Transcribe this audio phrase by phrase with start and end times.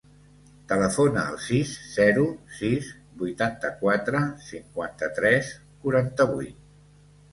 [0.69, 2.23] Telefona al sis, zero,
[2.59, 2.89] sis,
[3.21, 5.53] vuitanta-quatre, cinquanta-tres,
[5.85, 6.61] quaranta-vuit.